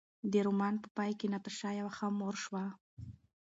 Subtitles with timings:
[0.31, 2.63] د رومان په پای کې ناتاشا یوه ښه مور شوه.